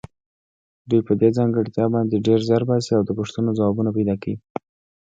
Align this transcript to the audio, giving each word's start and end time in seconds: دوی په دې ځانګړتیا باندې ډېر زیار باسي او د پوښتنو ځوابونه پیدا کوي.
دوی 0.89 1.01
په 1.07 1.13
دې 1.21 1.29
ځانګړتیا 1.37 1.85
باندې 1.95 2.23
ډېر 2.27 2.39
زیار 2.47 2.63
باسي 2.69 2.91
او 2.97 3.03
د 3.05 3.11
پوښتنو 3.19 3.55
ځوابونه 3.59 3.89
پیدا 3.97 4.15
کوي. 4.21 4.35